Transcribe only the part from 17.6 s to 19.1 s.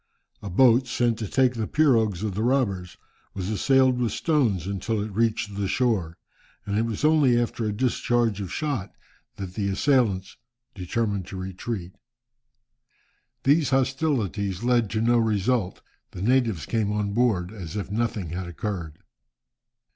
if nothing had occurred.